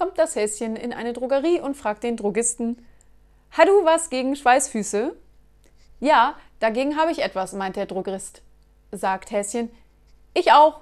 kommt 0.00 0.18
das 0.18 0.34
Häschen 0.34 0.76
in 0.76 0.94
eine 0.94 1.12
Drogerie 1.12 1.60
und 1.60 1.76
fragt 1.76 2.04
den 2.04 2.16
Drogisten, 2.16 2.78
Hast 3.50 3.68
du 3.68 3.84
was 3.84 4.08
gegen 4.08 4.34
Schweißfüße? 4.34 5.14
Ja, 5.98 6.36
dagegen 6.58 6.96
habe 6.96 7.10
ich 7.10 7.18
etwas, 7.18 7.52
meint 7.52 7.76
der 7.76 7.84
Drogist. 7.84 8.40
Sagt 8.92 9.30
Häschen, 9.30 9.70
ich 10.32 10.52
auch. 10.52 10.80